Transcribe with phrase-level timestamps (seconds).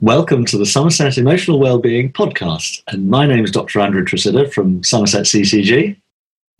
[0.00, 2.82] Welcome to the Somerset Emotional Wellbeing Podcast.
[2.88, 3.80] And my name is Dr.
[3.80, 5.94] Andrew Tresidder from Somerset CCG.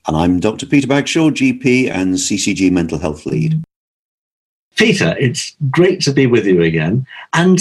[0.06, 0.66] And I'm Dr.
[0.66, 3.64] Peter Bagshaw, GP and CCG Mental Health Lead.
[4.76, 7.06] Peter, it's great to be with you again.
[7.32, 7.60] And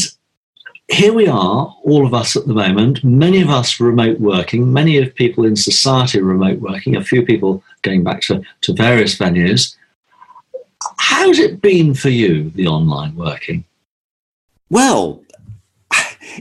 [0.89, 4.97] here we are, all of us at the moment, many of us remote working, many
[4.97, 9.77] of people in society remote working, a few people going back to, to various venues.
[10.97, 13.63] How's it been for you, the online working?
[14.69, 15.23] Well,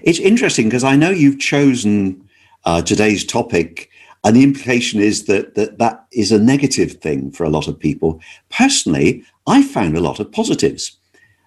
[0.02, 2.28] it's interesting because I know you've chosen
[2.65, 3.91] uh, today's topic,
[4.24, 7.78] and the implication is that, that that is a negative thing for a lot of
[7.78, 8.20] people.
[8.51, 10.97] Personally, I found a lot of positives.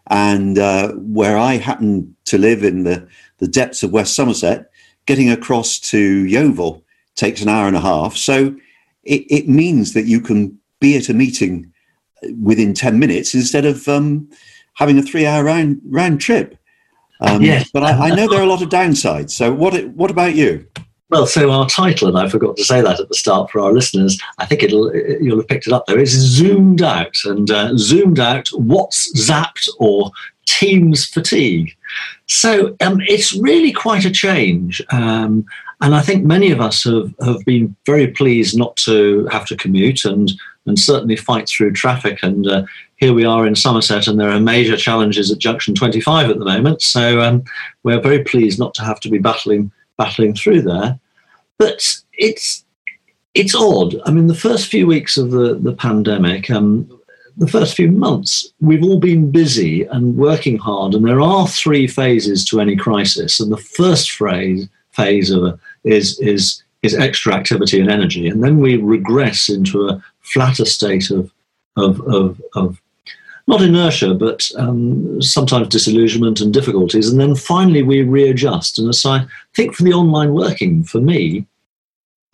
[0.07, 4.69] And uh, where I happen to live in the, the depths of West Somerset,
[5.05, 6.83] getting across to Yeovil
[7.15, 8.17] takes an hour and a half.
[8.17, 8.55] So
[9.03, 11.71] it, it means that you can be at a meeting
[12.41, 14.29] within 10 minutes instead of um,
[14.75, 16.57] having a three hour round, round trip.
[17.21, 17.69] Um, yes.
[17.71, 19.31] But I, I, know there are a lot of downsides.
[19.31, 20.65] So what what about you?
[21.09, 23.73] Well, so our title, and I forgot to say that at the start for our
[23.73, 24.19] listeners.
[24.37, 25.99] I think it'll you'll have picked it up there.
[25.99, 28.47] It's zoomed out and uh, zoomed out.
[28.49, 30.11] What's zapped or
[30.45, 31.75] Teams fatigue?
[32.27, 34.81] So um, it's really quite a change.
[34.91, 35.45] Um,
[35.81, 39.57] and I think many of us have, have been very pleased not to have to
[39.57, 40.31] commute and
[40.65, 42.63] and certainly fight through traffic and uh,
[43.01, 46.45] here we are in Somerset, and there are major challenges at Junction 25 at the
[46.45, 46.83] moment.
[46.83, 47.43] So um,
[47.81, 50.99] we're very pleased not to have to be battling battling through there.
[51.57, 52.63] But it's
[53.33, 53.95] it's odd.
[54.05, 56.87] I mean, the first few weeks of the the pandemic, um,
[57.37, 61.87] the first few months, we've all been busy and working hard, and there are three
[61.87, 63.39] phases to any crisis.
[63.39, 68.43] And the first phase phase of a, is is is extra activity and energy, and
[68.43, 71.31] then we regress into a flatter state of
[71.77, 72.81] of, of, of
[73.47, 77.09] not inertia, but um, sometimes disillusionment and difficulties.
[77.09, 78.77] And then finally we readjust.
[78.79, 79.25] And so I
[79.55, 81.45] think for the online working, for me,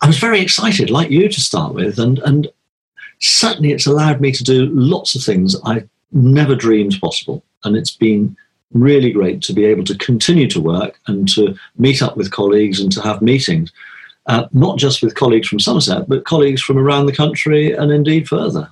[0.00, 1.98] I was very excited, like you to start with.
[1.98, 2.48] And, and
[3.20, 7.42] certainly it's allowed me to do lots of things I never dreamed possible.
[7.64, 8.36] And it's been
[8.72, 12.80] really great to be able to continue to work and to meet up with colleagues
[12.80, 13.72] and to have meetings,
[14.28, 18.28] uh, not just with colleagues from Somerset, but colleagues from around the country and indeed
[18.28, 18.68] further.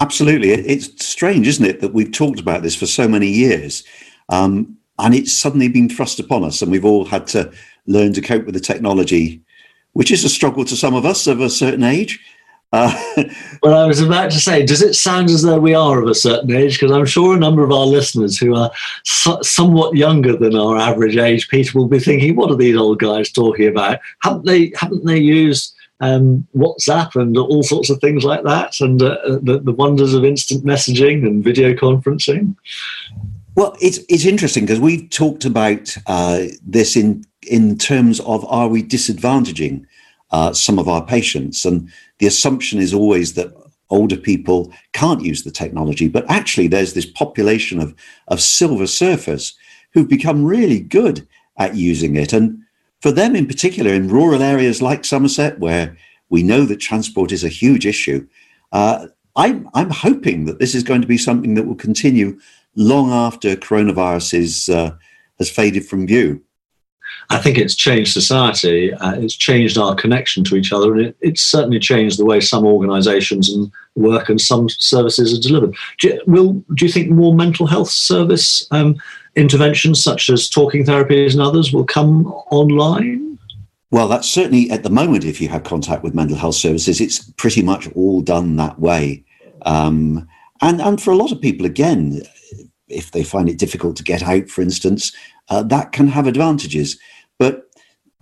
[0.00, 0.50] Absolutely.
[0.50, 3.84] It's strange, isn't it, that we've talked about this for so many years
[4.28, 7.52] um, and it's suddenly been thrust upon us, and we've all had to
[7.86, 9.42] learn to cope with the technology,
[9.92, 12.20] which is a struggle to some of us of a certain age.
[12.72, 12.92] Uh,
[13.62, 16.14] well, I was about to say, does it sound as though we are of a
[16.14, 16.80] certain age?
[16.80, 18.70] Because I'm sure a number of our listeners who are
[19.04, 22.98] so, somewhat younger than our average age, Peter, will be thinking, "What are these old
[22.98, 23.98] guys talking about?
[24.22, 24.72] Haven't they?
[24.76, 29.60] Haven't they used um, WhatsApp and all sorts of things like that, and uh, the,
[29.62, 32.56] the wonders of instant messaging and video conferencing.
[33.54, 38.68] Well, it's it's interesting because we've talked about uh, this in in terms of are
[38.68, 39.84] we disadvantaging
[40.32, 41.88] uh, some of our patients, and
[42.22, 43.52] the assumption is always that
[43.90, 47.96] older people can't use the technology, but actually there's this population of
[48.28, 49.54] of silver surfers
[49.92, 51.26] who've become really good
[51.58, 52.62] at using it, and
[53.00, 55.96] for them in particular, in rural areas like Somerset, where
[56.28, 58.24] we know that transport is a huge issue,
[58.70, 62.38] uh, I'm, I'm hoping that this is going to be something that will continue
[62.76, 64.92] long after coronavirus is, uh,
[65.40, 66.40] has faded from view.
[67.30, 68.92] I think it's changed society.
[68.94, 72.40] Uh, it's changed our connection to each other, and it, it's certainly changed the way
[72.40, 75.74] some organisations and work and some services are delivered.
[75.98, 78.96] Do you, will do you think more mental health service um,
[79.36, 83.38] interventions, such as talking therapies and others, will come online?
[83.90, 85.24] Well, that's certainly at the moment.
[85.24, 89.24] If you have contact with mental health services, it's pretty much all done that way.
[89.66, 90.28] Um,
[90.60, 92.22] and and for a lot of people, again,
[92.88, 95.12] if they find it difficult to get out, for instance,
[95.52, 96.98] uh, that can have advantages.
[97.38, 97.70] But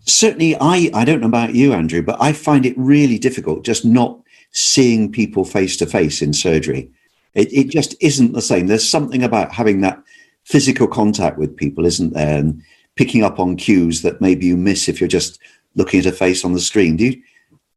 [0.04, 3.84] certainly, I, I don't know about you, Andrew, but I find it really difficult just
[3.84, 6.90] not seeing people face to face in surgery.
[7.34, 8.66] It, it just isn't the same.
[8.66, 10.02] There's something about having that
[10.42, 12.38] physical contact with people, isn't there?
[12.38, 12.60] And
[12.96, 15.38] picking up on cues that maybe you miss if you're just
[15.76, 16.96] looking at a face on the screen.
[16.96, 17.22] Do you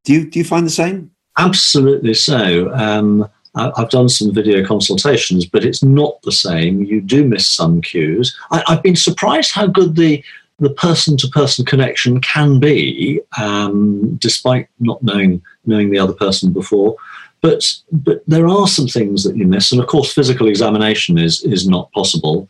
[0.03, 1.11] do you, do you find the same?
[1.37, 2.73] Absolutely so.
[2.73, 6.83] Um, I've done some video consultations, but it's not the same.
[6.83, 8.35] You do miss some cues.
[8.51, 10.23] I, have been surprised how good the
[10.59, 16.51] the person to person connection can be, um, despite not knowing knowing the other person
[16.51, 16.95] before.
[17.41, 21.43] But but there are some things that you miss, and of course, physical examination is
[21.43, 22.49] is not possible.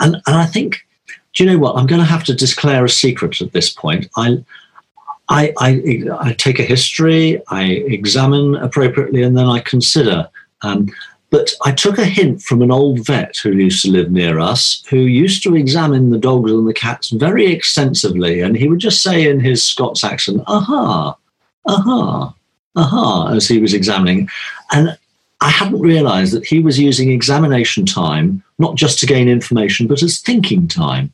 [0.00, 0.84] And and I think,
[1.34, 1.76] do you know what?
[1.76, 4.08] I'm going to have to declare a secret at this point.
[4.16, 4.42] I
[5.28, 10.28] I, I, I, take a history, I examine appropriately, and then I consider.
[10.62, 10.90] Um,
[11.30, 14.84] But I took a hint from an old vet who used to live near us,
[14.90, 18.42] who used to examine the dogs and the cats very extensively.
[18.42, 21.16] And he would just say in his Scots accent, aha,
[21.66, 22.34] aha,
[22.76, 24.28] aha, as he was examining.
[24.72, 24.98] And
[25.40, 30.02] I hadn't realized that he was using examination time not just to gain information, but
[30.02, 31.10] as thinking time,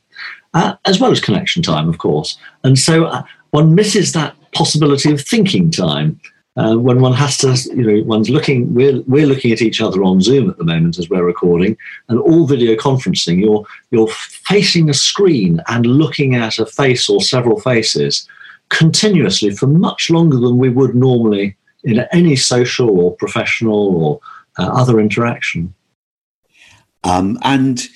[0.53, 2.37] uh, as well as connection time, of course.
[2.65, 6.21] And so uh, one misses that possibility of thinking time
[6.57, 10.03] uh, when one has to, you know, one's looking, we're, we're looking at each other
[10.03, 11.77] on Zoom at the moment as we're recording,
[12.09, 17.21] and all video conferencing, you're, you're facing a screen and looking at a face or
[17.21, 18.27] several faces
[18.71, 24.21] continuously for much longer than we would normally in any social or professional or
[24.59, 25.73] uh, other interaction.
[27.05, 27.87] Um, and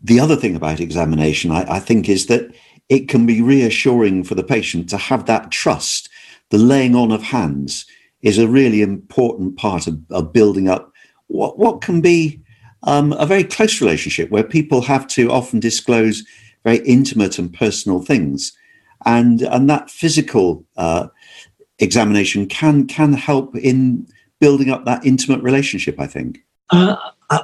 [0.00, 2.54] the other thing about examination, I, I think, is that
[2.92, 6.10] it can be reassuring for the patient to have that trust.
[6.50, 7.86] The laying on of hands
[8.20, 10.92] is a really important part of, of building up
[11.28, 12.38] what, what can be
[12.82, 16.22] um, a very close relationship where people have to often disclose
[16.64, 18.52] very intimate and personal things.
[19.06, 21.08] And, and that physical uh,
[21.78, 24.06] examination can, can help in
[24.38, 26.40] building up that intimate relationship, I think.
[26.70, 26.96] Uh,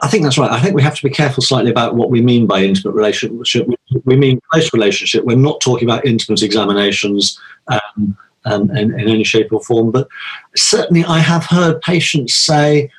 [0.02, 0.50] I think that's right.
[0.50, 3.66] I think we have to be careful slightly about what we mean by intimate relationship.
[4.04, 5.24] We mean close relationship.
[5.24, 9.90] We're not talking about intimate examinations um, um, in, in any shape or form.
[9.90, 10.08] But
[10.56, 12.90] certainly, I have heard patients say,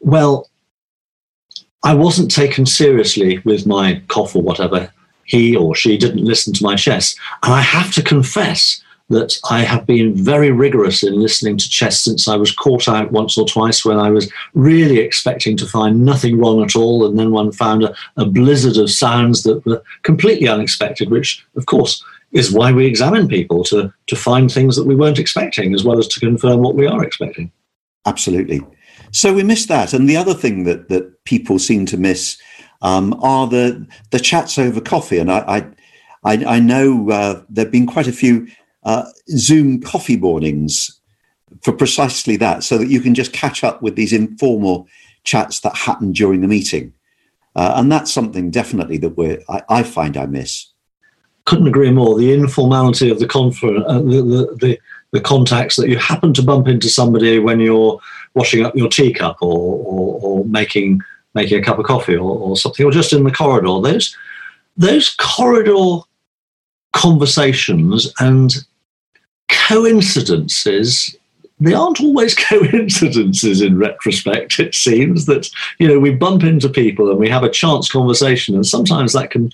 [0.00, 0.48] well,
[1.82, 4.92] I wasn't taken seriously with my cough or whatever.
[5.24, 7.18] He or she didn't listen to my chest.
[7.42, 12.04] And I have to confess that I have been very rigorous in listening to chest
[12.04, 16.04] since I was caught out once or twice when I was really expecting to find
[16.04, 17.06] nothing wrong at all.
[17.06, 21.64] And then one found a, a blizzard of sounds that were completely unexpected, which, of
[21.66, 25.84] course, is why we examine people to, to find things that we weren't expecting as
[25.84, 27.50] well as to confirm what we are expecting.
[28.04, 28.60] Absolutely.
[29.10, 29.94] So we miss that.
[29.94, 32.36] And the other thing that, that people seem to miss
[32.82, 35.18] um, are the, the chats over coffee.
[35.18, 35.66] And I, I,
[36.24, 38.48] I, I know uh, there have been quite a few
[38.88, 41.00] uh, Zoom coffee mornings
[41.62, 44.86] for precisely that, so that you can just catch up with these informal
[45.24, 46.92] chats that happen during the meeting.
[47.56, 50.72] Uh, and that's something definitely that we're, I, I find I miss
[51.48, 52.18] couldn't agree more.
[52.18, 54.78] The informality of the conference, uh, the, the, the,
[55.12, 57.98] the, contacts that you happen to bump into somebody when you're
[58.34, 61.00] washing up your teacup or, or, or making
[61.32, 63.80] making a cup of coffee or, or, something, or just in the corridor.
[63.80, 64.14] Those
[64.76, 66.00] those corridor
[66.92, 68.54] conversations and
[69.48, 71.16] coincidences
[71.60, 74.58] they aren't always coincidences in retrospect.
[74.58, 78.54] It seems that you know we bump into people and we have a chance conversation,
[78.54, 79.50] and sometimes that can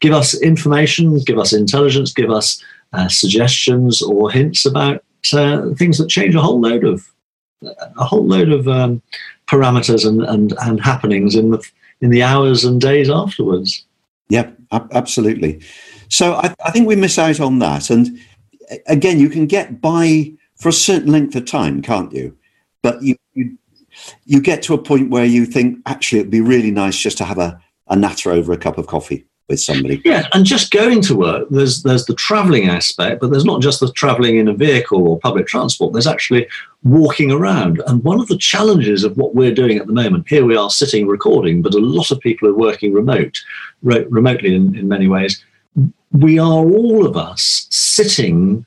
[0.00, 2.62] give us information, give us intelligence, give us
[2.92, 7.06] uh, suggestions or hints about uh, things that change a whole load of
[7.62, 9.02] a whole load of um,
[9.46, 11.66] parameters and, and and happenings in the
[12.00, 13.84] in the hours and days afterwards.
[14.28, 15.60] Yeah, absolutely.
[16.08, 18.18] So I, I think we miss out on that, and
[18.86, 22.36] again, you can get by for a certain length of time, can't you?
[22.82, 23.58] But you, you,
[24.24, 27.24] you get to a point where you think, actually, it'd be really nice just to
[27.24, 30.02] have a, a natter over a cup of coffee with somebody.
[30.04, 33.80] Yeah, and just going to work, there's there's the travelling aspect, but there's not just
[33.80, 35.92] the travelling in a vehicle or public transport.
[35.92, 36.48] There's actually
[36.82, 37.80] walking around.
[37.86, 40.70] And one of the challenges of what we're doing at the moment, here we are
[40.70, 43.38] sitting recording, but a lot of people are working remote,
[43.82, 45.44] re- remotely in, in many ways.
[46.12, 48.64] We are all of us sitting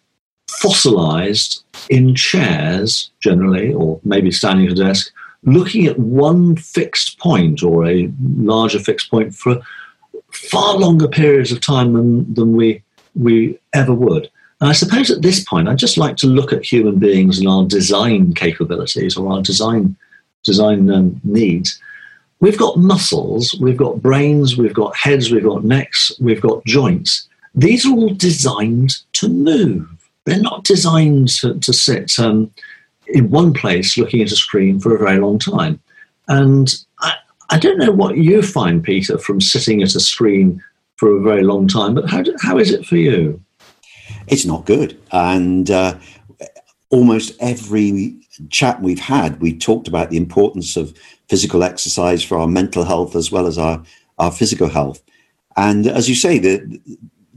[0.50, 5.12] fossilized in chairs generally, or maybe standing at a desk,
[5.44, 9.62] looking at one fixed point or a larger fixed point for
[10.32, 12.84] far longer periods of time than, than we,
[13.16, 14.30] we ever would.
[14.62, 17.48] And I suppose at this point, I'd just like to look at human beings and
[17.48, 19.96] our design capabilities or our design,
[20.44, 21.80] design um, needs.
[22.42, 27.29] We've got muscles, we've got brains, we've got heads, we've got necks, we've got joints.
[27.56, 29.88] These are all designed to move
[30.30, 32.52] they're not designed to, to sit um,
[33.08, 35.80] in one place looking at a screen for a very long time.
[36.28, 37.16] And I,
[37.50, 40.64] I don't know what you find, Peter, from sitting at a screen
[40.98, 43.42] for a very long time, but how, how is it for you?
[44.28, 45.00] It's not good.
[45.12, 45.98] And uh,
[46.90, 48.16] almost every
[48.50, 50.96] chat we've had, we talked about the importance of
[51.28, 53.82] physical exercise for our mental health as well as our,
[54.20, 55.02] our physical health.
[55.58, 56.80] And as you say, the,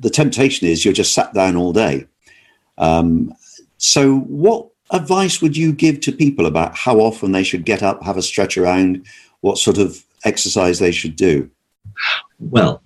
[0.03, 2.07] the temptation is you're just sat down all day.
[2.77, 3.35] Um,
[3.79, 8.03] so, what advice would you give to people about how often they should get up,
[8.03, 9.07] have a stretch around,
[9.41, 11.51] what sort of exercise they should do?
[12.39, 12.83] Well,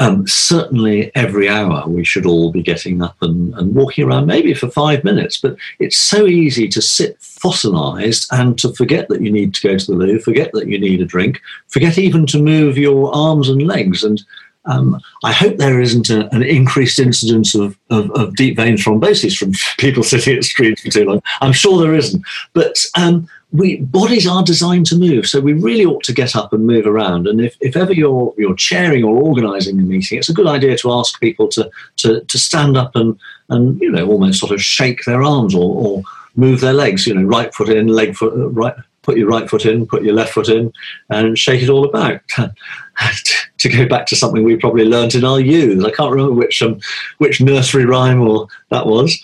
[0.00, 4.54] um, certainly every hour we should all be getting up and, and walking around, maybe
[4.54, 5.38] for five minutes.
[5.38, 9.76] But it's so easy to sit fossilized and to forget that you need to go
[9.76, 13.48] to the loo, forget that you need a drink, forget even to move your arms
[13.48, 14.04] and legs.
[14.04, 14.22] And
[14.68, 19.36] um, I hope there isn't a, an increased incidence of, of, of, deep vein thrombosis
[19.36, 21.22] from people sitting at screens for too long.
[21.40, 22.22] I'm sure there isn't.
[22.52, 26.52] But um, we bodies are designed to move, so we really ought to get up
[26.52, 27.26] and move around.
[27.26, 30.76] And if, if ever you're you're chairing or organising a meeting, it's a good idea
[30.78, 34.62] to ask people to to, to stand up and and you know almost sort of
[34.62, 36.02] shake their arms or, or
[36.36, 37.06] move their legs.
[37.06, 38.74] You know, right foot in, leg foot uh, right.
[39.08, 40.70] Put your right foot in, put your left foot in,
[41.08, 42.20] and shake it all about.
[43.58, 46.60] to go back to something we probably learnt in our youth, I can't remember which
[46.60, 46.78] um,
[47.16, 49.18] which nursery rhyme or that was.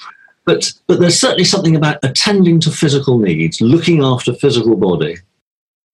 [0.46, 5.18] But, but there's certainly something about attending to physical needs, looking after physical body,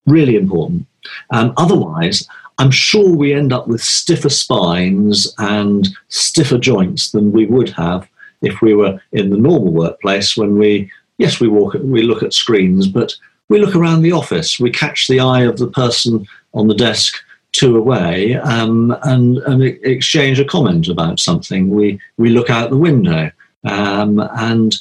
[0.07, 0.87] really important.
[1.31, 2.29] Um, otherwise,
[2.59, 8.09] I'm sure we end up with stiffer spines and stiffer joints than we would have
[8.41, 12.33] if we were in the normal workplace when we, yes, we walk, we look at
[12.33, 13.17] screens, but
[13.51, 17.17] we look around the office, we catch the eye of the person on the desk
[17.53, 21.69] two away um, and, and exchange a comment about something.
[21.69, 23.31] We, we look out the window.
[23.65, 24.79] Um, and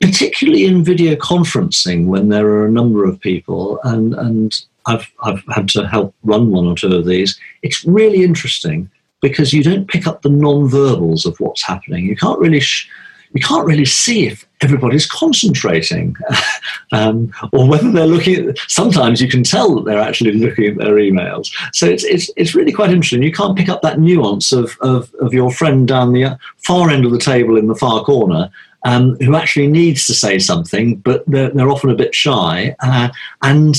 [0.00, 5.42] particularly in video conferencing, when there are a number of people, and, and I've, I've
[5.52, 8.88] had to help run one or two of these, it's really interesting
[9.20, 12.06] because you don't pick up the non-verbals of what's happening.
[12.06, 12.88] You can't really sh-
[13.32, 16.16] you can't really see if everybody's concentrating
[16.92, 20.78] um, or whether they're looking at, sometimes you can tell that they're actually looking at
[20.78, 21.52] their emails.
[21.72, 23.22] So it's, it's, it's really quite interesting.
[23.22, 27.04] You can't pick up that nuance of, of, of your friend down the far end
[27.04, 28.50] of the table in the far corner
[28.84, 33.08] um, who actually needs to say something but they're, they're often a bit shy uh,
[33.42, 33.76] and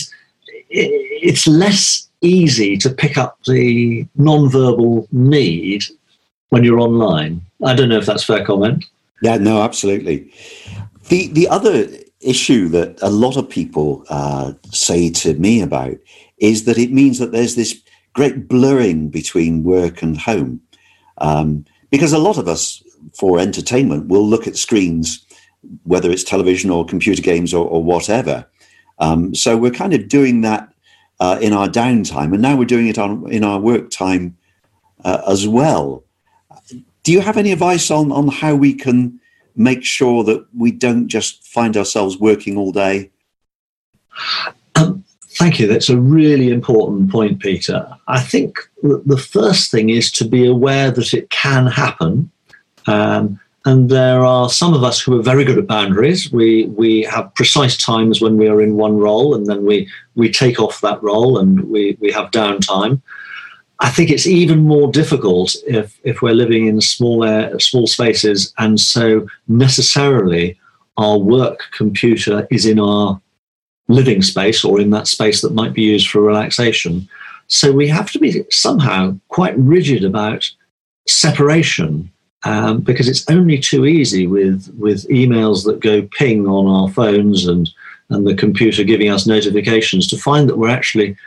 [0.70, 0.90] it,
[1.22, 5.84] it's less easy to pick up the non-verbal need
[6.50, 7.42] when you're online.
[7.66, 8.86] I don't know if that's fair comment
[9.22, 10.32] yeah, no, absolutely.
[11.10, 11.88] The the other
[12.22, 15.96] issue that a lot of people uh, say to me about
[16.38, 17.82] is that it means that there's this
[18.14, 20.62] great blurring between work and home,
[21.20, 22.84] um, because a lot of us,
[23.18, 25.26] for entertainment, will look at screens,
[25.84, 28.46] whether it's television or computer games or, or whatever.
[29.00, 30.74] Um, so we're kind of doing that
[31.20, 34.38] uh, in our downtime, and now we're doing it on in our work time
[35.04, 36.04] uh, as well
[37.10, 39.20] do you have any advice on on how we can
[39.56, 43.10] make sure that we don't just find ourselves working all day?
[44.76, 45.04] Um,
[45.40, 45.66] thank you.
[45.66, 47.88] That's a really important point, Peter.
[48.08, 52.30] I think the first thing is to be aware that it can happen.
[52.86, 56.32] Um, and there are some of us who are very good at boundaries.
[56.32, 60.30] We we have precise times when we are in one role, and then we we
[60.30, 63.02] take off that role, and we we have downtime.
[63.82, 68.54] I think it's even more difficult if, if we're living in small air, small spaces,
[68.58, 70.60] and so necessarily
[70.98, 73.22] our work computer is in our
[73.88, 77.08] living space or in that space that might be used for relaxation.
[77.48, 80.50] So we have to be somehow quite rigid about
[81.08, 82.12] separation
[82.44, 87.48] um, because it's only too easy with with emails that go ping on our phones
[87.48, 87.70] and
[88.10, 91.18] and the computer giving us notifications to find that we're actually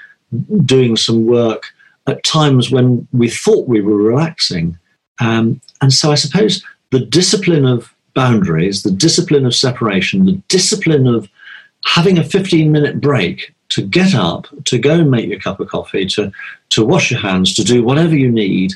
[0.65, 1.67] doing some work
[2.07, 4.79] at times when we thought we were relaxing.
[5.21, 11.07] Um, and so I suppose the discipline of boundaries, the discipline of separation, the discipline
[11.07, 11.29] of
[11.87, 15.69] having a 15 minute break to get up, to go and make your cup of
[15.69, 16.31] coffee, to,
[16.71, 18.73] to wash your hands, to do whatever you need,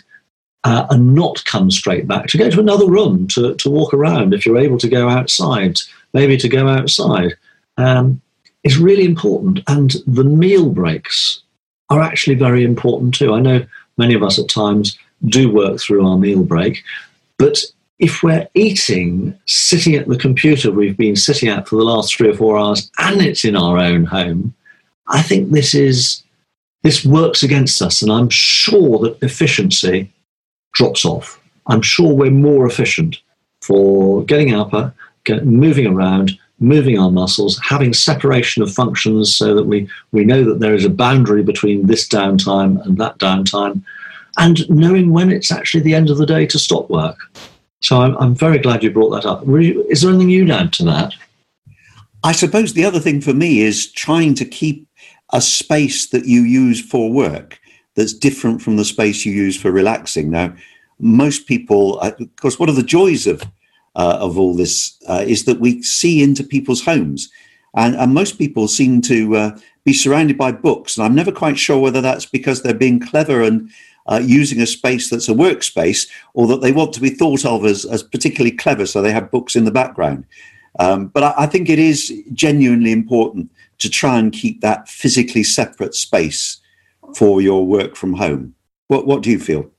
[0.65, 4.33] uh, and not come straight back, to go to another room, to, to walk around
[4.33, 5.79] if you're able to go outside,
[6.15, 7.35] maybe to go outside,
[7.77, 8.21] um,
[8.65, 9.61] is really important.
[9.69, 11.43] And the meal breaks
[11.91, 13.33] are actually very important too.
[13.35, 13.65] I know
[13.97, 16.83] many of us at times do work through our meal break,
[17.39, 17.59] but
[17.99, 22.29] if we're eating sitting at the computer we've been sitting at for the last three
[22.29, 24.55] or four hours and it's in our own home,
[25.09, 26.23] I think this is
[26.83, 30.13] this works against us, and I'm sure that efficiency
[30.73, 31.43] drops off.
[31.67, 33.21] I'm sure we're more efficient
[33.61, 34.91] for getting up, uh,
[35.43, 40.61] moving around, moving our muscles, having separation of functions so that we, we know that
[40.61, 43.83] there is a boundary between this downtime and that downtime,
[44.39, 47.19] and knowing when it's actually the end of the day to stop work.
[47.81, 49.43] So I'm, I'm very glad you brought that up.
[49.91, 51.15] Is there anything you'd add to that?
[52.25, 54.89] I suppose the other thing for me is trying to keep
[55.33, 57.61] a space that you use for work
[57.95, 60.31] that's different from the space you use for relaxing.
[60.31, 60.55] Now,
[60.99, 63.43] most people, uh, of course, one of the joys of
[63.97, 67.29] uh, of all this uh, is that we see into people's homes.
[67.75, 70.97] And, and most people seem to uh, be surrounded by books.
[70.97, 73.71] And I'm never quite sure whether that's because they're being clever and
[74.07, 77.65] uh, using a space that's a workspace or that they want to be thought of
[77.65, 80.25] as, as particularly clever, so they have books in the background.
[80.79, 85.43] Um, but I, I, think it is genuinely important to try and keep that physically
[85.43, 86.61] separate space
[87.15, 88.55] for your work from home.
[88.89, 89.71] What, what do you feel?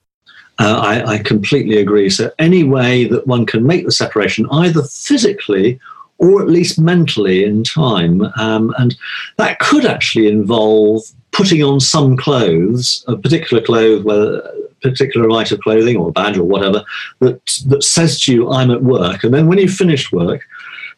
[0.60, 2.10] Uh, I, I completely agree.
[2.10, 5.80] So, any way that one can make the separation, either physically
[6.20, 8.24] or at least mentally in time.
[8.38, 8.98] Um, and
[9.38, 15.64] that could actually involve putting on some clothes, a particular clothes, whether particular item of
[15.64, 16.84] clothing or a badge or whatever,
[17.20, 19.24] that, that says to you, I'm at work.
[19.24, 20.42] And then when you've finished work,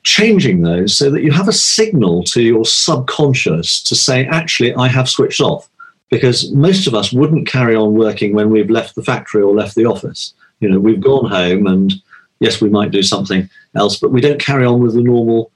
[0.03, 4.87] changing those so that you have a signal to your subconscious to say, actually, I
[4.87, 5.69] have switched off.
[6.09, 9.75] Because most of us wouldn't carry on working when we've left the factory or left
[9.75, 10.33] the office.
[10.59, 11.93] You know, we've gone home and
[12.39, 15.51] yes, we might do something else, but we don't carry on with the normal,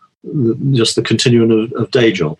[0.71, 2.37] just the continuum of, of day job.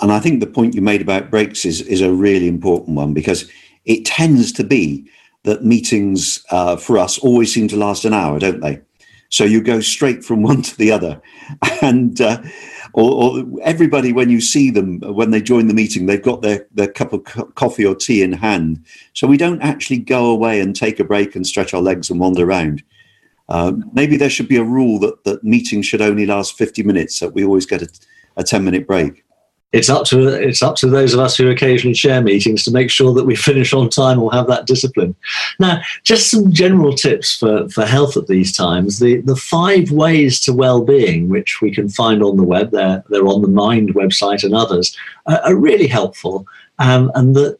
[0.00, 3.14] And I think the point you made about breaks is, is a really important one
[3.14, 3.50] because
[3.84, 5.08] it tends to be
[5.44, 8.80] that meetings uh, for us always seem to last an hour, don't they?
[9.30, 11.20] So you go straight from one to the other.
[11.80, 12.42] And uh,
[12.96, 16.66] or, or, everybody, when you see them, when they join the meeting, they've got their,
[16.72, 18.82] their cup of co- coffee or tea in hand.
[19.12, 22.18] So we don't actually go away and take a break and stretch our legs and
[22.18, 22.82] wander around.
[23.50, 27.20] Uh, maybe there should be a rule that, that meetings should only last 50 minutes,
[27.20, 27.88] that we always get a,
[28.38, 29.25] a 10 minute break.
[29.72, 32.90] It's up to it's up to those of us who occasionally chair meetings to make
[32.90, 35.14] sure that we finish on time or have that discipline.
[35.58, 39.00] Now, just some general tips for, for health at these times.
[39.00, 43.26] The the five ways to well-being, which we can find on the web, they're they're
[43.26, 44.96] on the Mind website and others,
[45.26, 46.46] uh, are really helpful.
[46.78, 47.58] Um, and the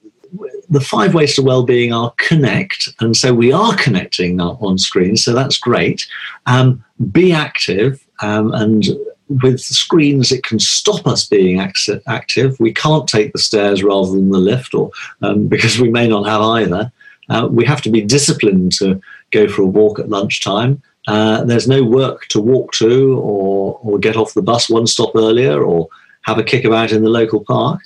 [0.68, 5.32] the five ways to well-being are connect, and so we are connecting on screen, so
[5.32, 6.06] that's great.
[6.46, 8.84] Um, be active, um, and
[9.28, 12.58] with screens, it can stop us being active.
[12.60, 14.90] We can't take the stairs rather than the lift, or
[15.22, 16.92] um, because we may not have either.
[17.28, 19.00] Uh, we have to be disciplined to
[19.32, 20.80] go for a walk at lunchtime.
[21.08, 25.14] Uh, there's no work to walk to, or or get off the bus one stop
[25.14, 25.88] earlier, or
[26.22, 27.80] have a kickabout in the local park.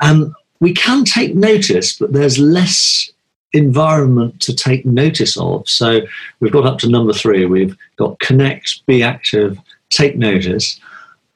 [0.00, 3.10] Um, we can take notice, but there's less
[3.52, 5.68] environment to take notice of.
[5.68, 6.00] So
[6.40, 7.46] we've got up to number three.
[7.46, 9.58] We've got connect, be active,
[9.96, 10.78] take notice.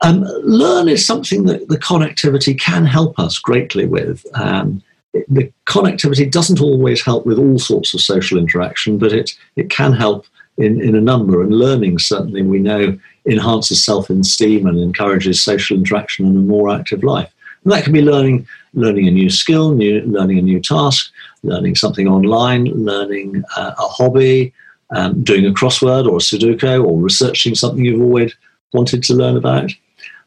[0.00, 4.24] Um, learn is something that the connectivity can help us greatly with.
[4.34, 4.82] Um,
[5.28, 9.92] the connectivity doesn't always help with all sorts of social interaction, but it, it can
[9.92, 10.26] help
[10.58, 11.42] in, in a number.
[11.42, 16.70] And learning certainly, we know, enhances self esteem and encourages social interaction and a more
[16.70, 17.32] active life.
[17.64, 21.10] And that can be learning learning a new skill, new, learning a new task,
[21.42, 24.52] learning something online, learning uh, a hobby,
[24.90, 28.34] um, doing a crossword or a Sudoku, or researching something you've always
[28.72, 29.72] wanted to learn about.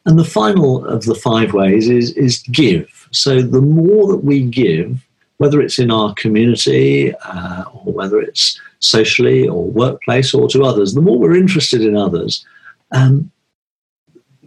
[0.04, 3.08] And the final of the five ways is, is give.
[3.12, 8.60] So the more that we give, whether it's in our community uh, or whether it's
[8.80, 12.44] socially or workplace or to others, the more we're interested in others,
[12.90, 13.30] um,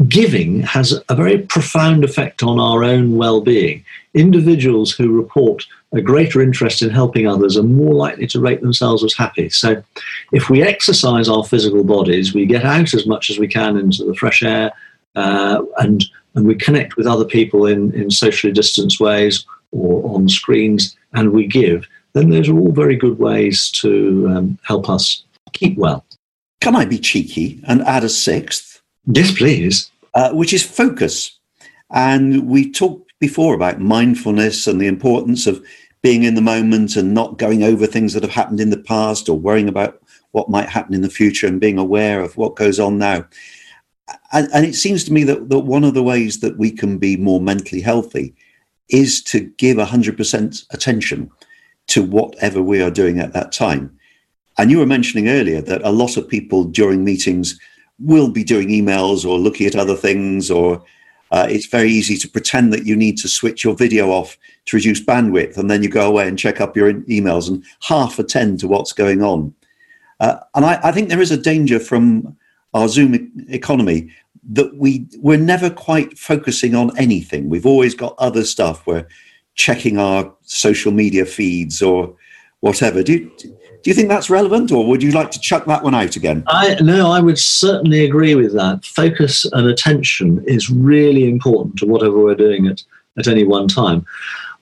[0.07, 3.83] giving has a very profound effect on our own well being.
[4.13, 9.03] Individuals who report a greater interest in helping others are more likely to rate themselves
[9.03, 9.49] as happy.
[9.49, 9.81] So,
[10.31, 14.03] if we exercise our physical bodies, we get out as much as we can into
[14.03, 14.71] the fresh air,
[15.15, 16.03] uh, and
[16.35, 21.31] and we connect with other people in, in socially distanced ways or on screens, and
[21.31, 26.05] we give, then those are all very good ways to um, help us keep well.
[26.59, 28.81] Can I be cheeky and add a sixth?
[29.05, 29.91] Yes, please.
[30.13, 31.37] Uh, which is focus.
[31.91, 35.63] And we talked before about mindfulness and the importance of
[36.05, 39.27] being in the moment and not going over things that have happened in the past
[39.27, 39.99] or worrying about
[40.33, 43.25] what might happen in the future and being aware of what goes on now.
[44.31, 46.99] And, and it seems to me that, that one of the ways that we can
[46.99, 48.35] be more mentally healthy
[48.87, 51.31] is to give 100% attention
[51.87, 53.97] to whatever we are doing at that time.
[54.59, 57.59] And you were mentioning earlier that a lot of people during meetings
[57.97, 60.83] will be doing emails or looking at other things, or
[61.35, 64.77] uh, it's very easy to pretend that you need to switch your video off to
[64.77, 68.57] reduce bandwidth, and then you go away and check up your emails and half attend
[68.57, 69.53] to what's going on.
[70.21, 72.37] Uh, and I, I, think there is a danger from
[72.73, 74.09] our Zoom e- economy
[74.53, 77.49] that we we're never quite focusing on anything.
[77.49, 78.87] We've always got other stuff.
[78.87, 79.05] We're
[79.55, 82.15] checking our social media feeds or
[82.61, 83.03] whatever.
[83.03, 83.29] Do
[83.85, 86.43] do you think that's relevant, or would you like to chuck that one out again?
[86.47, 88.83] I no, I would certainly agree with that.
[88.83, 92.81] Focus and attention is really important to whatever we're doing at,
[93.15, 94.03] at any one time.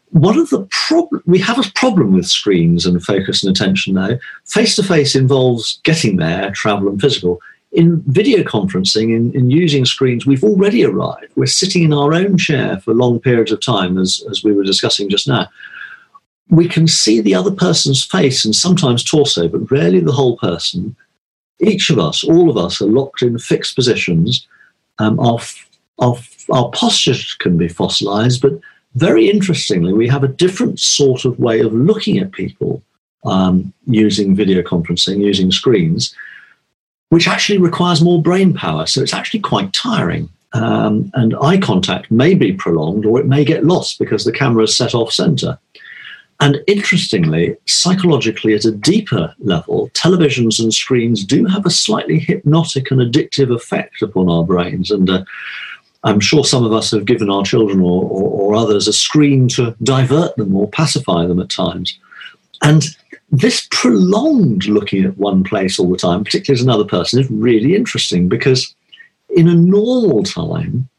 [0.09, 4.19] One of the problem we have a problem with screens and focus and attention now.
[4.43, 7.39] Face to face involves getting there, travel and physical.
[7.71, 11.31] In video conferencing, in, in using screens, we've already arrived.
[11.37, 14.65] We're sitting in our own chair for long periods of time, as, as we were
[14.65, 15.47] discussing just now
[16.49, 20.95] we can see the other person's face and sometimes torso, but rarely the whole person.
[21.59, 24.47] Each of us, all of us, are locked in fixed positions.
[24.99, 25.39] Um, our,
[25.99, 26.15] our,
[26.51, 28.59] our postures can be fossilized, but
[28.95, 32.83] very interestingly, we have a different sort of way of looking at people
[33.25, 36.13] um, using video conferencing, using screens,
[37.09, 38.85] which actually requires more brain power.
[38.85, 40.29] So it's actually quite tiring.
[40.55, 44.63] Um, and eye contact may be prolonged or it may get lost because the camera
[44.63, 45.57] is set off center.
[46.43, 52.91] And interestingly, psychologically, at a deeper level, televisions and screens do have a slightly hypnotic
[52.91, 54.91] and addictive effect upon our brains.
[54.91, 55.23] And uh,
[56.03, 59.47] I'm sure some of us have given our children or, or, or, others a screen
[59.55, 61.97] to divert them or pacify them at times.
[62.61, 62.83] And
[63.31, 67.73] this prolonged looking at one place all the time, particularly as another person, is really
[67.73, 68.75] interesting because
[69.29, 70.89] in a normal time,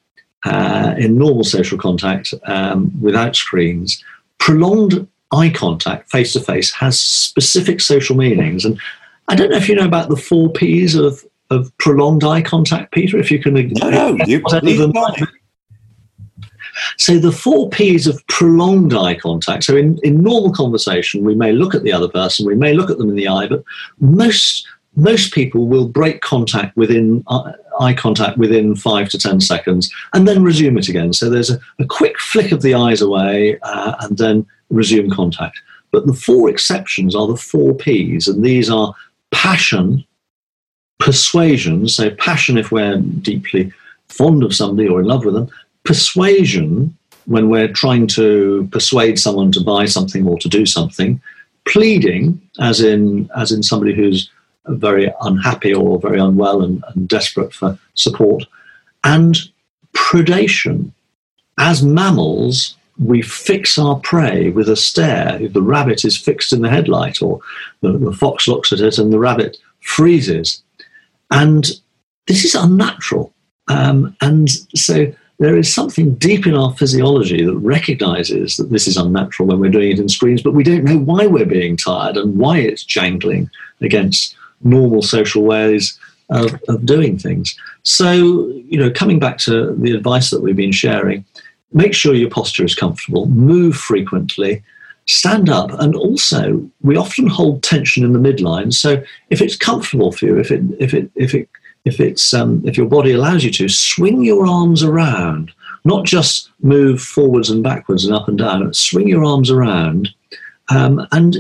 [0.47, 4.03] uh, in normal social contact um, without screens,
[4.39, 8.65] prolonged eye contact face to face has specific social meanings.
[8.65, 8.81] And
[9.29, 12.93] I don't know if you know about the four P's of, of prolonged eye contact,
[12.93, 13.55] Peter, if you can.
[13.55, 14.41] No, no, you
[16.99, 19.65] so the four P's of prolonged eye contact.
[19.65, 22.91] So in, in normal conversation, we may look at the other person, we may look
[22.91, 23.63] at them in the eye, but
[24.01, 24.67] most
[24.97, 30.27] most people will break contact within uh, eye contact within five to ten seconds and
[30.27, 31.13] then resume it again.
[31.13, 35.61] So there's a, a quick flick of the eyes away uh, and then resume contact.
[35.91, 38.95] But the four exceptions are the four P's, and these are
[39.31, 40.05] passion,
[40.99, 43.73] persuasion, so passion if we're deeply
[44.09, 45.49] fond of somebody or in love with them,
[45.85, 51.21] persuasion when we're trying to persuade someone to buy something or to do something,
[51.65, 54.31] pleading, as in as in somebody who's
[54.67, 58.45] very unhappy or very unwell and, and desperate for support,
[59.03, 59.39] and
[59.95, 60.91] predation.
[61.59, 65.39] As mammals, we fix our prey with a stare.
[65.49, 67.41] The rabbit is fixed in the headlight, or
[67.81, 70.63] the, the fox looks at it and the rabbit freezes.
[71.31, 71.71] And
[72.27, 73.33] this is unnatural.
[73.69, 78.97] Um, and so there is something deep in our physiology that recognizes that this is
[78.97, 82.17] unnatural when we're doing it in screens, but we don't know why we're being tired
[82.17, 83.51] and why it's jangling
[83.81, 85.99] against normal social ways
[86.31, 87.57] of, of doing things.
[87.83, 91.25] So, you know, coming back to the advice that we've been sharing,
[91.73, 94.63] make sure your posture is comfortable, move frequently,
[95.07, 98.73] stand up, and also we often hold tension in the midline.
[98.73, 101.49] So if it's comfortable for you, if it if it if it
[101.85, 105.53] if it's um, if your body allows you to, swing your arms around,
[105.85, 108.73] not just move forwards and backwards and up and down.
[108.73, 110.09] Swing your arms around,
[110.71, 111.37] um, and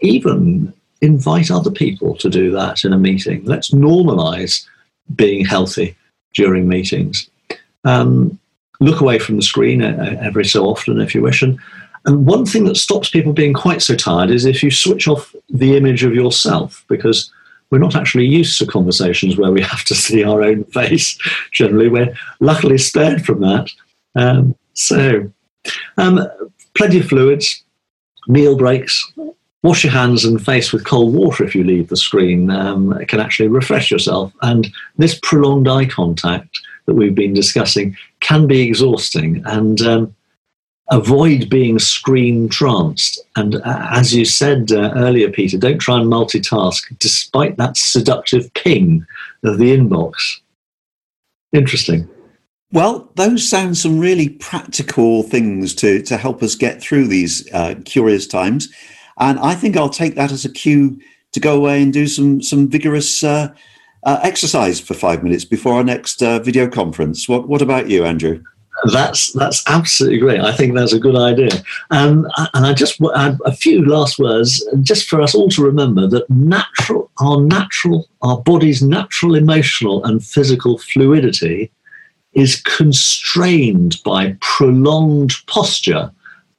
[0.00, 0.72] even
[1.04, 3.44] invite other people to do that in a meeting.
[3.44, 4.66] Let's normalize
[5.14, 5.96] being healthy
[6.34, 7.28] during meetings.
[7.84, 8.38] Um,
[8.80, 11.42] look away from the screen every so often if you wish.
[11.42, 11.58] And,
[12.06, 15.34] and one thing that stops people being quite so tired is if you switch off
[15.48, 17.30] the image of yourself, because
[17.70, 21.18] we're not actually used to conversations where we have to see our own face.
[21.52, 23.70] Generally, we're luckily spared from that.
[24.14, 25.30] Um, so,
[25.96, 26.20] um,
[26.74, 27.64] plenty of fluids,
[28.28, 29.12] meal breaks,
[29.64, 32.50] wash your hands and face with cold water if you leave the screen.
[32.50, 34.30] Um, it can actually refresh yourself.
[34.42, 39.42] And this prolonged eye contact that we've been discussing can be exhausting.
[39.46, 40.14] And um,
[40.90, 43.18] avoid being screen tranced.
[43.36, 48.52] And uh, as you said uh, earlier, Peter, don't try and multitask despite that seductive
[48.52, 49.06] ping
[49.44, 50.40] of the inbox.
[51.54, 52.06] Interesting.
[52.70, 57.76] Well, those sound some really practical things to, to help us get through these uh,
[57.86, 58.68] curious times.
[59.18, 61.00] And I think I'll take that as a cue
[61.32, 63.52] to go away and do some, some vigorous uh,
[64.04, 67.28] uh, exercise for five minutes before our next uh, video conference.
[67.28, 68.42] What, what about you, Andrew?
[68.92, 70.40] That's that's absolutely great.
[70.40, 71.62] I think that's a good idea.
[71.90, 76.06] Um, and I just add a few last words, just for us all to remember
[76.08, 81.70] that natural, our natural, our body's natural emotional and physical fluidity
[82.32, 86.10] is constrained by prolonged posture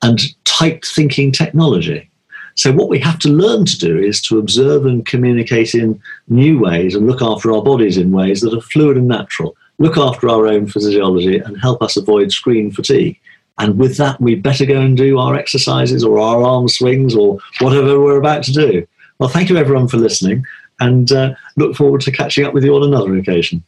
[0.02, 2.10] and tight thinking technology.
[2.56, 6.60] So, what we have to learn to do is to observe and communicate in new
[6.60, 10.30] ways and look after our bodies in ways that are fluid and natural look after
[10.30, 13.20] our own physiology and help us avoid screen fatigue.
[13.58, 17.40] And with that, we better go and do our exercises or our arm swings or
[17.62, 18.86] whatever we're about to do.
[19.20, 20.46] Well, thank you everyone for listening
[20.82, 23.64] and uh, look forward to catching up with you on another occasion.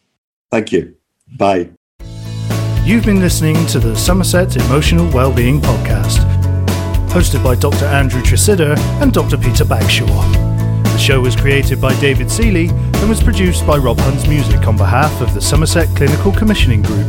[0.51, 0.95] Thank you.
[1.37, 1.69] Bye.
[2.83, 6.19] You've been listening to the Somerset Emotional Wellbeing Podcast,
[7.09, 7.85] hosted by Dr.
[7.85, 9.37] Andrew Tresidder and Dr.
[9.37, 10.07] Peter Bagshaw.
[10.83, 14.77] The show was created by David Seeley and was produced by Rob Huns Music on
[14.77, 17.07] behalf of the Somerset Clinical Commissioning Group.